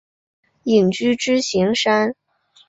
[0.63, 2.15] 隐居支硎山。